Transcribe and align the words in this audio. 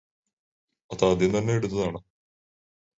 അതാദ്യം 0.91 1.37
തന്നെ 1.37 1.53
എടുത്തതാണ് 1.53 1.99